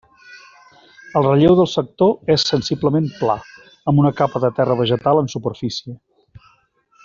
El 1.19 1.25
relleu 1.27 1.57
del 1.59 1.69
sector 1.73 2.33
és 2.37 2.47
sensiblement 2.53 3.11
pla, 3.19 3.37
amb 3.93 4.03
una 4.05 4.13
capa 4.23 4.43
de 4.47 4.53
terra 4.61 4.79
vegetal 4.83 5.23
en 5.25 5.31
superfície. 5.37 5.99